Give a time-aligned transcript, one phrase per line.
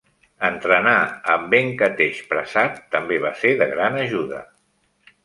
[0.47, 0.93] Entrenar
[1.33, 4.41] en Venkatesh Prasad també va ser de gran ajuda.